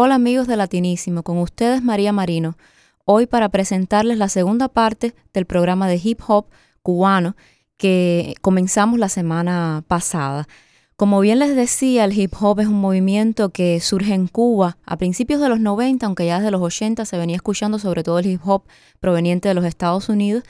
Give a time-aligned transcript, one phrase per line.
[0.00, 2.56] Hola amigos de Latinísimo, con ustedes María Marino,
[3.04, 6.46] hoy para presentarles la segunda parte del programa de hip hop
[6.84, 7.34] cubano
[7.76, 10.46] que comenzamos la semana pasada.
[10.94, 14.96] Como bien les decía, el hip hop es un movimiento que surge en Cuba a
[14.98, 18.26] principios de los 90, aunque ya desde los 80 se venía escuchando sobre todo el
[18.26, 18.62] hip hop
[19.00, 20.44] proveniente de los Estados Unidos.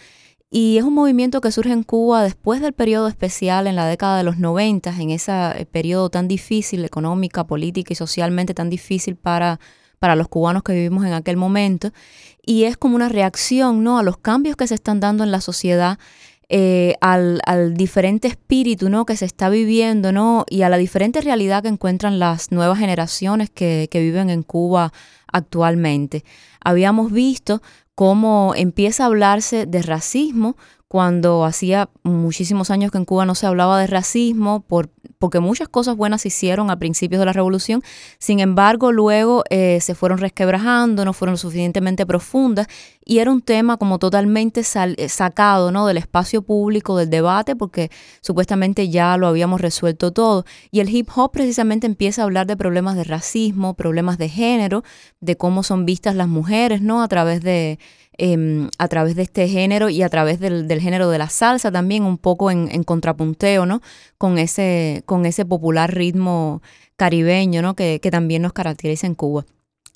[0.51, 4.17] Y es un movimiento que surge en Cuba después del periodo especial en la década
[4.17, 9.17] de los 90, en ese eh, periodo tan difícil, económica, política y socialmente tan difícil
[9.17, 9.61] para,
[9.99, 11.93] para los cubanos que vivimos en aquel momento.
[12.45, 13.99] Y es como una reacción ¿no?
[13.99, 15.99] a los cambios que se están dando en la sociedad
[16.49, 17.43] eh, al,
[17.75, 19.05] diferente espíritu ¿no?
[19.05, 20.47] que se está viviendo ¿no?
[20.49, 24.95] y a la diferente realidad que encuentran las nuevas generaciones que, que viven en Cuba
[25.31, 26.25] actualmente.
[26.65, 27.61] Habíamos visto
[27.99, 30.57] cómo empieza a hablarse de racismo
[30.89, 34.89] cuando hacía muchísimos años que en Cuba no se hablaba de racismo, por,
[35.19, 37.83] porque muchas cosas buenas se hicieron a principios de la revolución,
[38.19, 42.69] sin embargo luego eh, se fueron resquebrajando, no fueron suficientemente profundas
[43.05, 45.87] y era un tema como totalmente eh, sacado ¿no?
[45.87, 50.45] del espacio público, del debate, porque supuestamente ya lo habíamos resuelto todo.
[50.71, 54.85] Y el hip hop precisamente empieza a hablar de problemas de racismo, problemas de género,
[55.21, 57.03] de cómo son vistas las mujeres, ¿no?
[57.03, 57.79] A través de
[58.21, 62.03] Em, a través de este género y a través del, género de la salsa también,
[62.03, 63.81] un poco en, contrapunteo, ¿no?
[64.19, 66.61] Con ese, con ese popular ritmo
[66.97, 67.77] caribeño, ¿no?
[67.77, 69.47] Que, que también nos caracteriza en Cuba.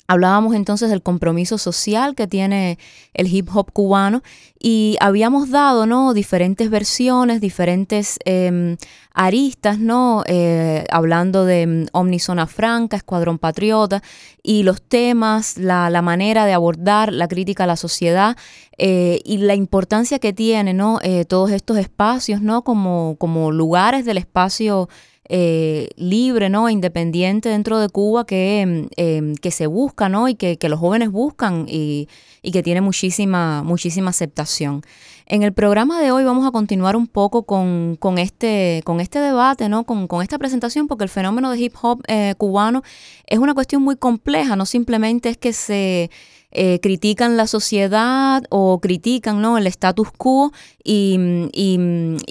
[0.05, 2.77] Hablábamos entonces del compromiso social que tiene
[3.13, 4.21] el hip hop cubano
[4.59, 6.13] y habíamos dado ¿no?
[6.13, 8.75] diferentes versiones, diferentes em,
[9.13, 10.23] aristas, ¿no?
[10.25, 14.03] Eh, hablando de um, Omnisona Franca, Escuadrón Patriota
[14.41, 18.35] y los temas, la, manera de abordar la crítica a la sociedad
[18.77, 20.99] eh, y la importancia que tiene ¿no?
[21.01, 22.63] Eh, todos estos espacios ¿no?
[22.63, 24.89] como, como lugares del espacio
[25.29, 26.69] eh, libre, ¿no?
[26.69, 30.27] independiente dentro de Cuba que, em, em, que se busca, ¿no?
[30.27, 32.09] Y que, los jóvenes buscan y,
[32.41, 34.81] que tiene muchísima, muchísima aceptación.
[35.25, 39.69] En el programa de hoy vamos a continuar un poco con, este, con este debate,
[39.69, 39.85] ¿no?
[39.85, 42.83] Con, esta presentación, porque el fenómeno de hip hop eh, cubano
[43.25, 46.11] es una cuestión muy compleja, no simplemente es que se
[46.53, 49.57] eh, critican la sociedad o critican ¿no?
[49.57, 50.51] el status quo
[50.83, 51.17] y,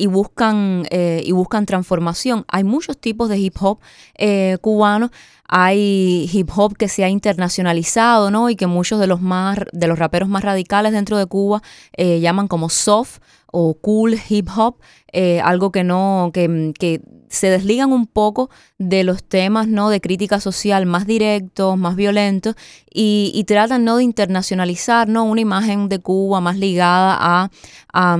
[0.09, 2.45] buscan, eh, y buscan transformación.
[2.49, 3.81] Hay muchos tipos de hip hop
[4.17, 5.11] eh, cubanos.
[5.55, 8.49] Hay hip hop que se ha internacionalizado, ¿no?
[8.49, 11.61] Y que muchos de los más, de los raperos más radicales dentro de Cuba
[11.99, 13.19] llaman como soft
[13.53, 14.77] o cool hip hop,
[15.13, 19.89] eh, algo que no, que, que, se desligan un poco de los temas ¿no?
[19.89, 22.57] de crítica social más directos, más violentos,
[22.93, 23.97] y, y tratan ¿no?
[23.97, 25.25] de internacionalizar ¿no?
[25.25, 27.51] una imagen de Cuba más ligada a,
[27.93, 28.19] a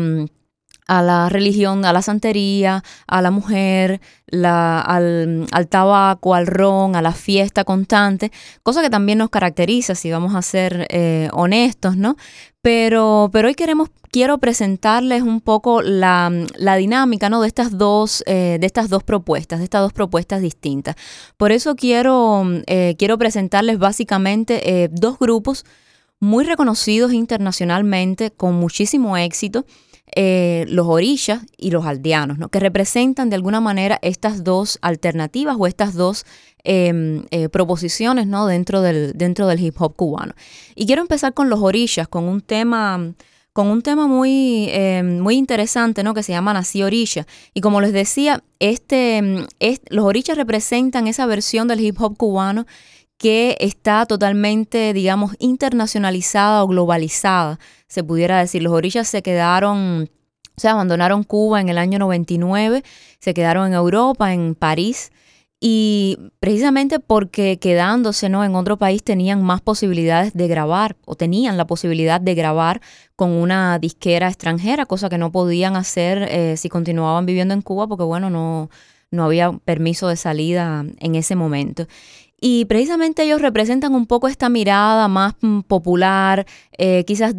[0.87, 4.01] a la religión, a la santería, a la mujer,
[4.33, 8.33] al, tabaco, al ron, a la fiesta constante,
[8.63, 12.17] cosa que también nos caracteriza, si vamos a ser eh, honestos, ¿no?
[12.63, 16.31] Pero, pero hoy queremos, quiero presentarles un poco la,
[16.79, 17.41] dinámica ¿no?
[17.41, 20.95] de, estas dos, eh, de estas dos propuestas, de estas dos propuestas distintas.
[21.37, 25.65] Por eso quiero, eh, quiero presentarles básicamente dos grupos
[26.21, 29.67] muy reconocidos internacionalmente, con muchísimo éxito,
[30.15, 32.51] eh, los orillas y los aldeanos, ¿no?
[32.51, 36.27] que representan de alguna manera estas dos alternativas o estas dos
[36.65, 38.47] em, eh, proposiciones ¿no?
[38.47, 40.35] dentro, del, dentro del hip hop cubano.
[40.75, 43.15] Y quiero empezar con los orillas, con un tema
[43.55, 46.15] con un tema muy, em, muy interesante, ¿no?
[46.15, 47.27] Que se llama Nací Orilla.
[47.53, 49.47] Y como les decía, este, em,
[49.91, 52.67] los orillas representan esa versión del hip hop cubano
[53.23, 58.65] que está totalmente, digamos, internacionalizada o globalizada, se pudiera decir.
[58.65, 60.11] Los orillas se quedaron,
[60.57, 62.83] se abandonaron Cuba en el año 99,
[63.21, 65.13] se quedaron en Europa, en París,
[65.61, 68.43] y precisamente porque quedándose ¿no?
[68.43, 72.81] en otro país tenían más posibilidades de grabar o tenían la posibilidad de grabar
[73.15, 77.87] con una disquera extranjera, cosa que no podían hacer eh, si continuaban viviendo en Cuba
[77.87, 78.69] porque bueno, no,
[79.13, 81.87] no había permiso de salida en ese momento.
[82.45, 86.45] Y precisamente ellos representan un poco esta mirada más mm, popular,
[86.77, 87.37] eh, quizás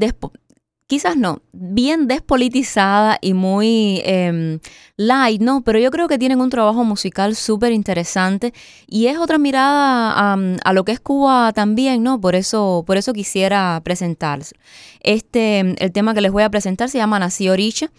[0.88, 4.60] quizás no, bien despolitizada y muy em,
[4.96, 5.62] light, ¿no?
[5.62, 8.54] Pero yo creo que tienen un trabajo musical súper interesante
[8.88, 12.22] y es otra mirada a lo que es Cuba también, ¿no?
[12.22, 14.54] Por eso, por eso quisiera presentarles.
[15.02, 17.92] Este, el tema que les voy a presentar se llama Nací Oricha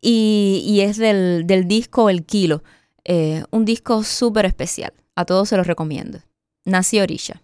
[0.00, 2.64] y, es del, disco El Kilo,
[3.04, 4.92] eh, un disco súper especial.
[5.14, 6.18] A todos se los recomiendo.
[6.68, 7.42] Nací Orilla.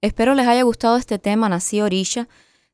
[0.00, 2.28] Espero les haya gustado este tema, Nací Orilla,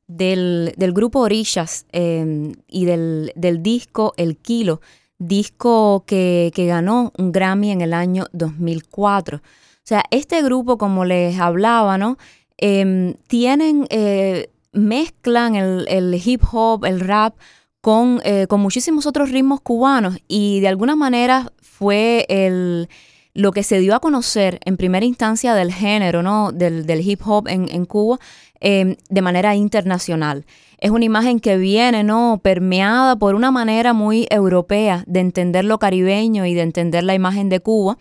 [0.07, 4.81] del, grupo Orillas em, y del, disco El Kilo,
[5.17, 9.41] disco que, ganó un Grammy en el año 2004.
[9.83, 12.17] sea, este grupo, como les hablaba, ¿no?
[12.57, 17.35] Em, tienen, eh, mezclan el, hip hop, el rap,
[17.81, 22.89] con, eh, con muchísimos otros ritmos cubanos y de alguna manera fue el
[23.37, 26.51] lo que se dio a conocer en primera instancia del género, ¿no?
[26.51, 28.19] Del, hip hop en, Cuba
[28.59, 30.43] em, de manera internacional.
[30.79, 32.41] Es una imagen que viene, ¿no?
[32.43, 37.47] Permeada por una manera muy europea de entender lo caribeño y de entender la imagen
[37.49, 37.99] de Cuba.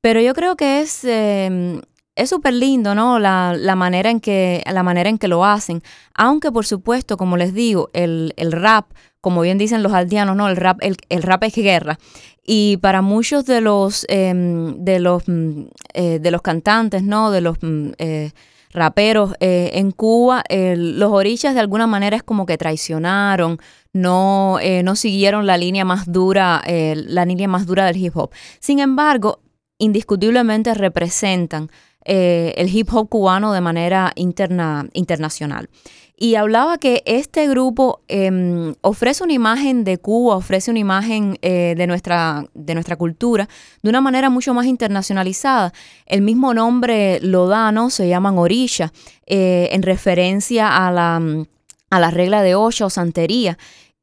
[0.00, 1.80] Pero yo creo que es em,
[2.16, 3.18] es súper lindo, ¿no?
[3.18, 5.82] La, manera en que, la manera en que lo hacen.
[6.14, 8.90] Aunque, por supuesto, como les digo, el, rap,
[9.20, 10.48] como bien dicen los aldeanos, ¿no?
[10.48, 11.98] El rap, el, rap es guerra.
[12.42, 17.30] Y para muchos de los, em, de los, mm, eh, de los cantantes, ¿no?
[17.30, 18.30] De los mm, eh,
[18.72, 23.58] raperos eh, en Cuba, los orichas de alguna manera es como que traicionaron,
[23.92, 28.30] no, no siguieron la línea más dura, la línea más dura del hip hop.
[28.60, 29.40] Sin embargo,
[29.78, 31.70] indiscutiblemente representan
[32.06, 35.68] el hip hop cubano de manera interna, internacional
[36.18, 41.74] y hablaba que este grupo em, ofrece una imagen de Cuba, ofrece una imagen eh,
[41.76, 43.48] de, nuestra, de nuestra cultura
[43.82, 45.74] de una manera mucho más internacionalizada.
[46.06, 47.66] El mismo nombre lo da.
[47.90, 48.92] Se llaman orilla,
[49.26, 51.20] eh, en referencia a la,
[51.90, 53.58] a la regla de Osha o santería.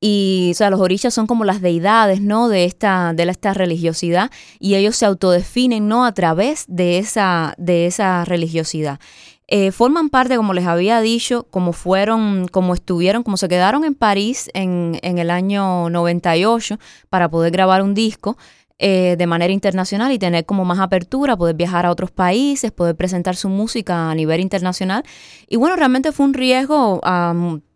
[0.05, 2.50] Y, o sea, los orishas son como las deidades, ¿no?
[2.50, 6.03] De esta, de esta religiosidad y ellos se autodefinen, ¿no?
[6.03, 9.00] A través de esa, de esa religiosidad.
[9.47, 13.95] Eh, forman parte, como les había dicho, como fueron, como estuvieron, como se quedaron en
[13.95, 16.79] París en, el año 98
[17.09, 18.38] para poder grabar un disco.
[18.79, 22.97] Eh, de manera internacional y tener como más apertura, poder viajar a otros países, poder
[22.97, 25.03] presentar su música a nivel internacional.
[25.47, 27.00] Y bueno, realmente fue un riesgo.
[27.03, 27.33] a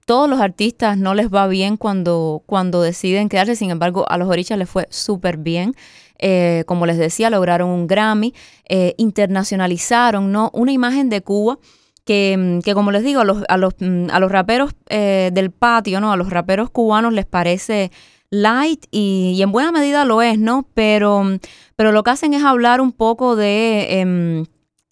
[0.08, 4.30] todos los artistas no les va bien cuando, cuando deciden quedarse, sin embargo, a los
[4.30, 5.76] Orichas les fue súper bien.
[6.18, 8.34] Eh, como les decía, lograron un Grammy,
[8.70, 10.50] eh, internacionalizaron ¿no?
[10.54, 11.60] una imagen de Cuba
[12.06, 15.30] que, mm, que como les digo, a los, a los, mm, a los raperos eh,
[15.34, 16.14] del patio, ¿no?
[16.14, 17.92] a los raperos cubanos les parece
[18.30, 20.70] light y, en buena medida lo es, ¿no?
[20.74, 21.40] Pero, mm,
[21.76, 24.00] pero lo que hacen es hablar un poco de...
[24.00, 24.46] Em,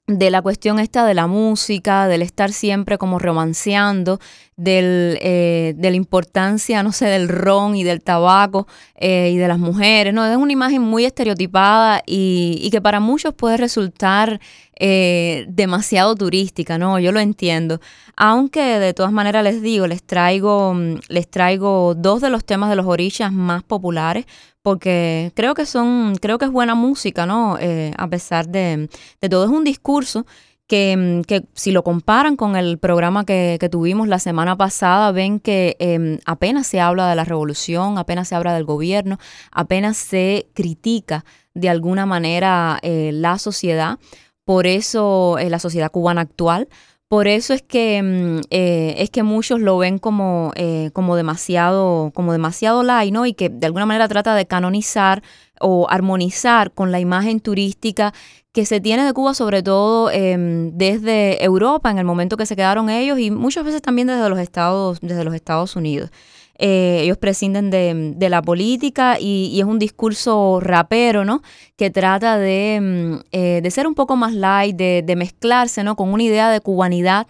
[0.07, 4.19] de la cuestión esta de la música, del estar siempre como romanceando,
[4.57, 9.47] del, eh, de la importancia, no sé, del ron y del tabaco eh, y de
[9.47, 10.25] las mujeres, ¿no?
[10.25, 14.39] Es una imagen muy estereotipada y, y que para muchos puede resultar
[14.77, 16.99] eh, demasiado turística, ¿no?
[16.99, 17.79] Yo lo entiendo.
[18.15, 22.69] Aunque de todas maneras les digo, les traigo, mm, les traigo dos de los temas
[22.69, 24.25] de los orillas más populares
[24.61, 27.57] porque creo que son, creo que es buena música, ¿no?
[27.59, 28.89] Eh, a pesar de,
[29.21, 30.25] de, todo, es un discurso
[30.67, 35.11] que, mm, que, si lo comparan con el programa que, que tuvimos la semana pasada,
[35.11, 39.17] ven que em, apenas se habla de la revolución, apenas se habla del gobierno,
[39.51, 43.99] apenas se critica de alguna manera eh, la sociedad,
[44.45, 46.67] por eso eh, la sociedad cubana actual,
[47.07, 52.11] por eso es que, mm, eh, es que muchos lo ven como, eh, como demasiado,
[52.15, 53.25] como demasiado light, ¿no?
[53.27, 55.21] Y que de alguna manera trata de canonizar
[55.59, 58.13] o armonizar con la imagen turística
[58.55, 62.55] que se tiene de Cuba, sobre todo em, desde Europa, en el momento que se
[62.55, 66.09] quedaron ellos, y muchas veces también desde los Estados, desde los Estados Unidos.
[66.57, 71.41] Eh, ellos prescinden de, la política y, es un discurso rapero, ¿no?
[71.75, 75.97] Que trata de, mm, eh, de ser un poco más light, de, mezclarse, ¿no?
[75.97, 77.27] Con una idea de cubanidad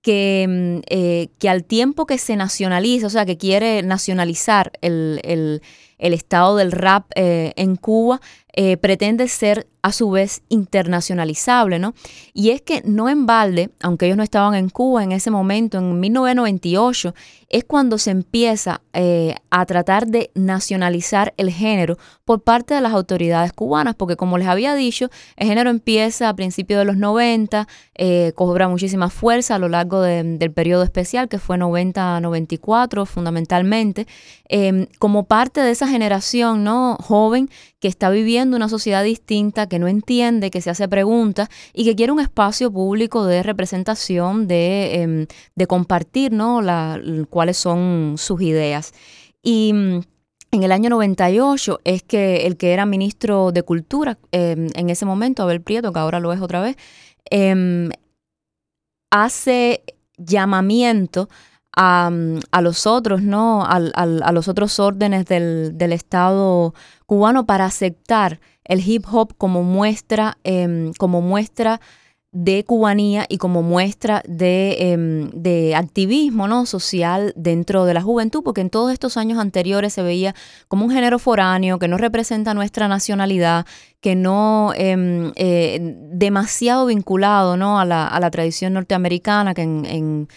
[0.00, 5.20] que, mm, eh, que al tiempo que se nacionaliza, o sea, que quiere nacionalizar el,
[5.24, 5.60] el,
[5.98, 8.20] el estado del rap en Cuba,
[8.80, 11.94] pretende ser a su vez internacionalizable, ¿no?
[12.34, 15.78] Y es que no en balde, aunque ellos no estaban en Cuba en ese momento,
[15.78, 17.14] en 1998,
[17.48, 22.92] es cuando se empieza eh, a tratar de nacionalizar el género por parte de las
[22.92, 27.66] autoridades cubanas, porque como les había dicho, el género empieza a principios de los 90,
[27.94, 34.06] eh, cobra muchísima fuerza a lo largo del periodo especial, que fue 90-94 fundamentalmente,
[34.98, 36.96] como parte de esa generación ¿no?
[37.00, 37.48] joven
[37.80, 41.94] que está viviendo una sociedad distinta, que no entiende, que se hace preguntas y que
[41.94, 46.60] quiere un espacio público de representación, de, em, de compartir ¿no?
[47.30, 48.92] cuáles son sus ideas.
[49.42, 50.00] Y mm,
[50.50, 55.04] en el año 98 es que el que era ministro de Cultura em, en ese
[55.04, 56.76] momento, Abel Prieto, que ahora lo es otra vez,
[57.30, 57.90] em,
[59.10, 59.82] hace
[60.16, 61.28] llamamiento
[61.80, 62.10] a,
[62.50, 63.64] a, los otros, ¿no?
[63.64, 66.74] A, a, los otros órdenes del, del, Estado
[67.06, 71.80] cubano para aceptar el hip hop como muestra, em, como muestra
[72.32, 76.66] de cubanía y como muestra em, de, activismo ¿no?
[76.66, 80.34] social dentro de la juventud, porque en todos estos años anteriores se veía
[80.66, 83.66] como un género foráneo que no representa nuestra nacionalidad,
[84.00, 85.78] que no em, eh,
[86.12, 87.78] demasiado vinculado ¿no?
[87.80, 90.28] a, la, tradición norteamericana, que en,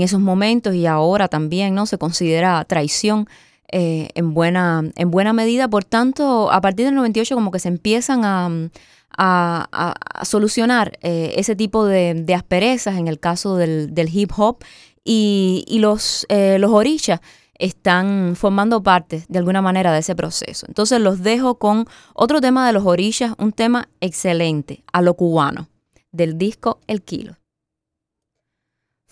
[0.00, 1.86] esos momentos y ahora también ¿no?
[1.86, 3.28] se considera traición.
[3.72, 7.68] Eh, en, buena, en buena medida, por tanto, a partir del 98 como que se
[7.68, 8.70] empiezan a,
[9.16, 14.64] a, solucionar eh, ese tipo de, asperezas en el caso del, hip hop
[15.04, 17.20] y, los, eh, los orillas
[17.54, 20.66] están formando parte de alguna manera de ese proceso.
[20.68, 25.68] Entonces los dejo con otro tema de los orillas, un tema excelente, a lo cubano,
[26.10, 27.39] del disco El Kilo.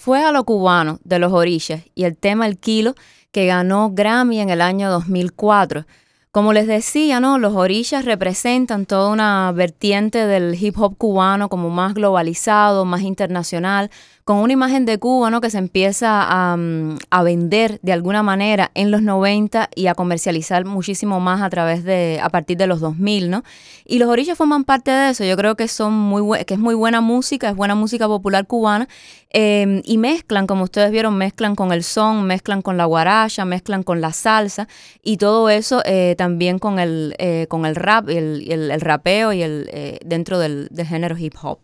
[0.00, 2.94] Fue a lo cubano de los orillas y el tema El Kilo
[3.32, 5.86] que ganó Grammy en el año 2004
[6.30, 7.38] como les decía, ¿no?
[7.38, 13.90] Los orillas representan toda una vertiente del hip hop cubano como más globalizado, más internacional,
[14.28, 15.40] con una imagen de Cuba ¿no?
[15.40, 20.66] que se empieza mm, a, vender de alguna manera en los 90 y a comercializar
[20.66, 23.42] muchísimo más a través de, a partir de los 2000, ¿no?
[23.86, 26.74] Y los orillas forman parte de eso, yo creo que son muy que es muy
[26.74, 28.86] buena música, es buena música popular cubana
[29.30, 33.82] em, y mezclan, como ustedes vieron, mezclan con el son, mezclan con la guaracha, mezclan
[33.82, 34.68] con la salsa
[35.02, 39.40] y todo eso eh, también con el, eh, con el rap, el, el, rapeo y
[39.40, 41.60] el, eh, dentro del, del género hip hop.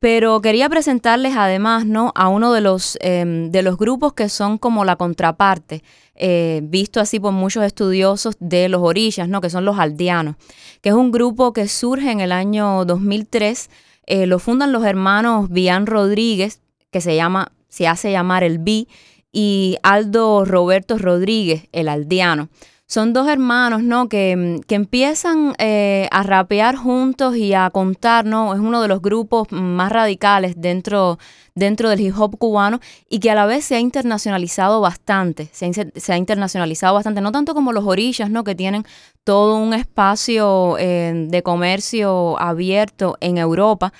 [0.00, 2.10] Pero quería presentarles además ¿no?
[2.14, 7.00] a uno de los, em, de los grupos que son como la contraparte, eh, visto
[7.00, 9.42] así por muchos estudiosos de los orillas, ¿no?
[9.42, 10.36] que son los aldeanos,
[10.80, 13.68] que es un grupo que surge en el año 2003,
[14.06, 18.88] eh, lo fundan los hermanos Bian Rodríguez, que se, llama, se hace llamar el Bi,
[19.32, 22.48] y Aldo Roberto Rodríguez, el aldeano
[22.90, 24.08] son dos hermanos, ¿no?
[24.08, 28.52] Que, mm, que empiezan eh, a rapear juntos y a contar, ¿no?
[28.52, 31.20] Es uno de los grupos más radicales dentro,
[31.54, 35.66] dentro del hip hop cubano y que a la vez se ha internacionalizado bastante, se
[36.12, 38.42] ha, internacionalizado bastante, no tanto como los orillas, ¿no?
[38.42, 38.84] Que tienen
[39.22, 43.92] todo un espacio eh, de comercio abierto en Europa,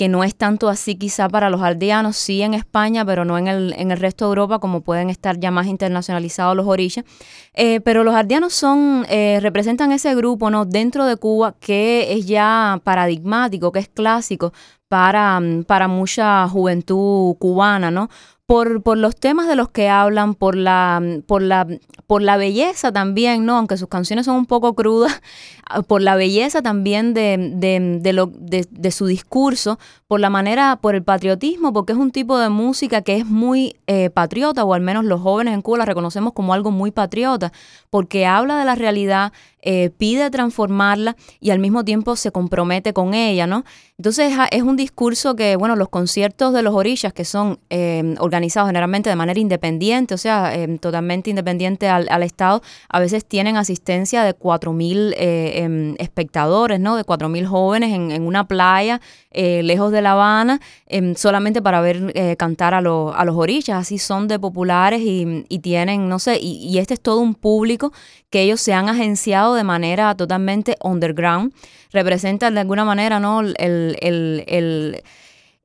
[0.00, 3.48] que no es tanto así quizá para los aldeanos, sí en España, pero no en
[3.48, 7.04] el, en el resto de Europa, como pueden estar ya más internacionalizados los orillas.
[7.52, 10.64] Eh, pero los aldeanos son, eh, representan ese grupo ¿no?
[10.64, 14.54] dentro de Cuba que es ya paradigmático, que es clásico
[14.90, 18.10] para, para mucha juventud cubana, ¿no?
[18.50, 21.68] por, por, los temas de los que hablan, por la, por la,
[22.08, 23.56] por la belleza también, ¿no?
[23.56, 25.22] Aunque sus canciones son un poco crudas,
[25.86, 29.78] por la belleza también de, de, de, lo, de, su discurso,
[30.08, 33.76] por la manera, por el patriotismo, porque es un tipo de música que es muy
[33.86, 37.52] eh, patriota, o al menos los jóvenes en Cuba la reconocemos como algo muy patriota,
[37.88, 39.32] porque habla de la realidad,
[39.62, 43.64] eh, pide transformarla y al mismo tiempo se compromete con ella, ¿no?
[43.98, 48.68] Entonces es un discurso que, bueno, los conciertos de los orillas, que son eh, organizados
[48.68, 54.22] generalmente de manera independiente, o sea, eh, totalmente independiente al, Estado, a veces tienen asistencia
[54.24, 56.96] de 4.000 em, espectadores, ¿no?
[56.96, 59.00] De 4.000 jóvenes en, una playa
[59.32, 63.78] lejos de La Habana, em, solamente para ver cantar a, a, los orillas.
[63.78, 67.92] Así son de populares y, tienen, no sé, y, y este es todo un público
[68.30, 71.52] que ellos se han agenciado de manera totalmente underground.
[71.92, 73.40] Representan de alguna manera ¿no?
[73.40, 75.02] el,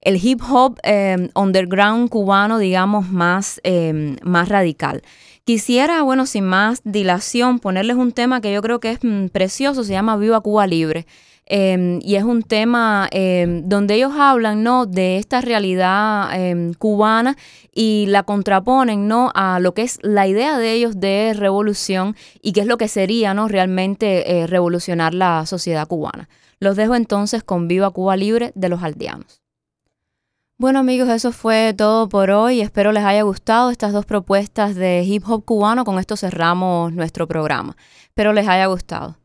[0.02, 5.02] hip hop eh, underground cubano, digamos, más, eh, más radical.
[5.46, 9.84] Quisiera, bueno, sin más dilación, ponerles un tema que yo creo que es mm, precioso,
[9.84, 11.06] se llama Viva Cuba Libre.
[11.48, 14.88] Em, y es un tema em, donde ellos hablan ¿no?
[14.88, 17.38] de esta realidad em, cubana
[17.72, 19.32] y la contraponen ¿no?
[19.36, 22.88] a lo que es la idea de ellos de revolución y qué es lo que
[22.88, 23.48] sería ¿no?
[23.48, 26.30] realmente eh, revolucionar la sociedad cubana.
[26.60, 29.44] Los dejo entonces con Viva Cuba Libre de los aldeanos.
[30.58, 32.62] Bueno amigos, eso fue todo por hoy.
[32.62, 35.84] Espero les haya gustado estas dos propuestas de hip hop cubano.
[35.84, 37.76] Con esto cerramos nuestro programa.
[38.06, 39.18] Espero les haya gustado.